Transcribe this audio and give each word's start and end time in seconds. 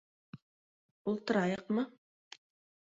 Ултырайыҡмы? 1.11 1.87